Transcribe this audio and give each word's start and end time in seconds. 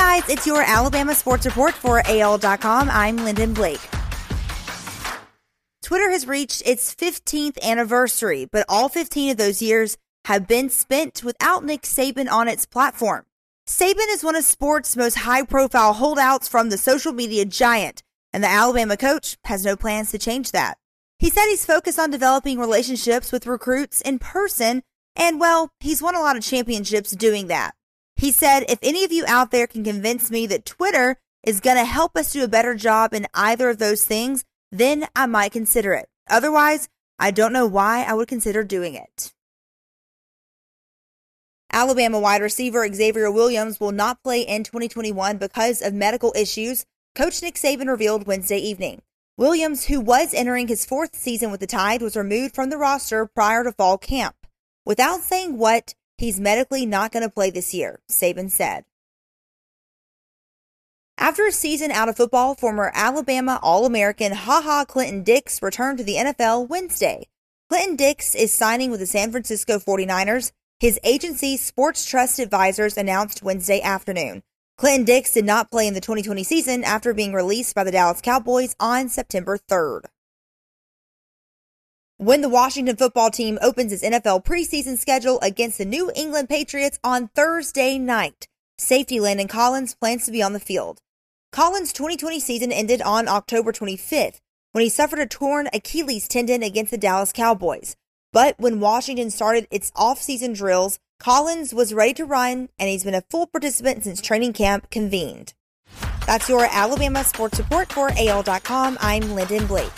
guys, 0.00 0.26
it's 0.30 0.46
your 0.46 0.62
Alabama 0.62 1.14
Sports 1.14 1.44
Report 1.44 1.74
for 1.74 2.00
AL.com. 2.06 2.88
I'm 2.90 3.18
Lyndon 3.18 3.52
Blake. 3.52 3.86
Twitter 5.82 6.10
has 6.10 6.26
reached 6.26 6.62
its 6.64 6.94
15th 6.94 7.62
anniversary, 7.62 8.46
but 8.50 8.64
all 8.66 8.88
15 8.88 9.32
of 9.32 9.36
those 9.36 9.60
years 9.60 9.98
have 10.24 10.48
been 10.48 10.70
spent 10.70 11.22
without 11.22 11.66
Nick 11.66 11.82
Saban 11.82 12.30
on 12.30 12.48
its 12.48 12.64
platform. 12.64 13.26
Saban 13.68 14.08
is 14.08 14.24
one 14.24 14.36
of 14.36 14.44
sports' 14.44 14.96
most 14.96 15.18
high 15.18 15.42
profile 15.42 15.92
holdouts 15.92 16.48
from 16.48 16.70
the 16.70 16.78
social 16.78 17.12
media 17.12 17.44
giant, 17.44 18.02
and 18.32 18.42
the 18.42 18.48
Alabama 18.48 18.96
coach 18.96 19.36
has 19.44 19.66
no 19.66 19.76
plans 19.76 20.10
to 20.12 20.18
change 20.18 20.52
that. 20.52 20.78
He 21.18 21.28
said 21.28 21.44
he's 21.50 21.66
focused 21.66 21.98
on 21.98 22.10
developing 22.10 22.58
relationships 22.58 23.30
with 23.30 23.46
recruits 23.46 24.00
in 24.00 24.18
person, 24.18 24.82
and 25.14 25.38
well, 25.38 25.68
he's 25.78 26.00
won 26.00 26.14
a 26.14 26.20
lot 26.20 26.38
of 26.38 26.42
championships 26.42 27.10
doing 27.10 27.48
that. 27.48 27.74
He 28.20 28.32
said, 28.32 28.66
if 28.68 28.78
any 28.82 29.02
of 29.02 29.12
you 29.12 29.24
out 29.26 29.50
there 29.50 29.66
can 29.66 29.82
convince 29.82 30.30
me 30.30 30.46
that 30.48 30.66
Twitter 30.66 31.16
is 31.42 31.58
going 31.58 31.78
to 31.78 31.86
help 31.86 32.18
us 32.18 32.34
do 32.34 32.44
a 32.44 32.48
better 32.48 32.74
job 32.74 33.14
in 33.14 33.26
either 33.32 33.70
of 33.70 33.78
those 33.78 34.04
things, 34.04 34.44
then 34.70 35.06
I 35.16 35.24
might 35.24 35.52
consider 35.52 35.94
it. 35.94 36.10
Otherwise, 36.28 36.90
I 37.18 37.30
don't 37.30 37.54
know 37.54 37.66
why 37.66 38.04
I 38.04 38.12
would 38.12 38.28
consider 38.28 38.62
doing 38.62 38.94
it. 38.94 39.32
Alabama 41.72 42.20
wide 42.20 42.42
receiver 42.42 42.86
Xavier 42.92 43.30
Williams 43.30 43.80
will 43.80 43.90
not 43.90 44.22
play 44.22 44.42
in 44.42 44.64
2021 44.64 45.38
because 45.38 45.80
of 45.80 45.94
medical 45.94 46.34
issues, 46.36 46.84
Coach 47.14 47.40
Nick 47.42 47.54
Saban 47.54 47.88
revealed 47.88 48.26
Wednesday 48.26 48.58
evening. 48.58 49.00
Williams, 49.38 49.86
who 49.86 49.98
was 49.98 50.34
entering 50.34 50.68
his 50.68 50.84
fourth 50.84 51.16
season 51.16 51.50
with 51.50 51.60
the 51.60 51.66
Tide, 51.66 52.02
was 52.02 52.18
removed 52.18 52.54
from 52.54 52.68
the 52.68 52.76
roster 52.76 53.24
prior 53.24 53.64
to 53.64 53.72
fall 53.72 53.96
camp. 53.96 54.36
Without 54.84 55.22
saying 55.22 55.56
what, 55.56 55.94
He's 56.20 56.38
medically 56.38 56.84
not 56.84 57.12
going 57.12 57.22
to 57.22 57.30
play 57.30 57.48
this 57.48 57.72
year, 57.72 58.00
Saban 58.10 58.50
said. 58.50 58.84
After 61.16 61.46
a 61.46 61.50
season 61.50 61.90
out 61.90 62.10
of 62.10 62.18
football, 62.18 62.54
former 62.54 62.92
Alabama 62.94 63.58
All 63.62 63.86
American 63.86 64.32
Ha 64.32 64.60
Ha 64.62 64.84
Clinton 64.84 65.22
Dix 65.22 65.62
returned 65.62 65.96
to 65.96 66.04
the 66.04 66.16
NFL 66.16 66.68
Wednesday. 66.68 67.26
Clinton 67.70 67.96
Dix 67.96 68.34
is 68.34 68.52
signing 68.52 68.90
with 68.90 69.00
the 69.00 69.06
San 69.06 69.30
Francisco 69.30 69.78
49ers, 69.78 70.52
his 70.78 71.00
agency 71.04 71.56
Sports 71.56 72.04
Trust 72.04 72.38
Advisors 72.38 72.98
announced 72.98 73.42
Wednesday 73.42 73.80
afternoon. 73.80 74.42
Clinton 74.76 75.06
Dix 75.06 75.32
did 75.32 75.46
not 75.46 75.70
play 75.70 75.86
in 75.86 75.94
the 75.94 76.02
2020 76.02 76.44
season 76.44 76.84
after 76.84 77.14
being 77.14 77.32
released 77.32 77.74
by 77.74 77.82
the 77.82 77.92
Dallas 77.92 78.20
Cowboys 78.20 78.76
on 78.78 79.08
September 79.08 79.56
3rd. 79.56 80.02
When 82.20 82.42
the 82.42 82.50
Washington 82.50 82.96
football 82.96 83.30
team 83.30 83.58
opens 83.62 83.94
its 83.94 84.02
NFL 84.02 84.44
preseason 84.44 84.98
schedule 84.98 85.38
against 85.40 85.78
the 85.78 85.86
New 85.86 86.12
England 86.14 86.50
Patriots 86.50 86.98
on 87.02 87.28
Thursday 87.28 87.96
night, 87.96 88.46
safety 88.76 89.18
Landon 89.18 89.48
Collins 89.48 89.94
plans 89.94 90.26
to 90.26 90.30
be 90.30 90.42
on 90.42 90.52
the 90.52 90.60
field. 90.60 90.98
Collins' 91.50 91.94
2020 91.94 92.38
season 92.38 92.72
ended 92.72 93.00
on 93.00 93.26
October 93.26 93.72
25th 93.72 94.36
when 94.72 94.82
he 94.82 94.90
suffered 94.90 95.18
a 95.18 95.26
torn 95.26 95.70
Achilles 95.72 96.28
tendon 96.28 96.62
against 96.62 96.90
the 96.90 96.98
Dallas 96.98 97.32
Cowboys. 97.32 97.96
But 98.34 98.54
when 98.58 98.80
Washington 98.80 99.30
started 99.30 99.66
its 99.70 99.90
off-season 99.96 100.52
drills, 100.52 100.98
Collins 101.20 101.72
was 101.72 101.94
ready 101.94 102.12
to 102.12 102.26
run 102.26 102.68
and 102.78 102.90
he's 102.90 103.04
been 103.04 103.14
a 103.14 103.24
full 103.30 103.46
participant 103.46 104.04
since 104.04 104.20
training 104.20 104.52
camp 104.52 104.90
convened. 104.90 105.54
That's 106.26 106.50
your 106.50 106.66
Alabama 106.70 107.24
sports 107.24 107.58
report 107.58 107.90
for 107.90 108.10
AL.com. 108.14 108.98
I'm 109.00 109.34
Lyndon 109.34 109.66
Blake. 109.66 109.90